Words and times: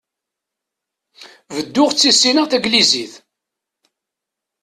Bedduɣ 1.55 1.89
ttissineɣ 1.91 2.45
tagnizit. 2.47 3.13